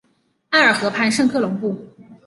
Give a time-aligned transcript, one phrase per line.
[0.49, 1.79] 埃尔河畔圣科隆布。